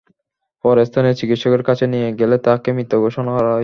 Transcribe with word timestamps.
পরে 0.65 0.81
স্থানীয় 0.85 1.15
চিকিৎসকের 1.15 1.63
কাছে 1.63 1.85
নিয়ে 1.87 2.09
গেলে 2.19 2.35
তাঁকে 2.43 2.69
মৃত 2.73 2.91
ঘোষণা 3.03 3.31
করা 3.31 3.47
হয়। 3.47 3.59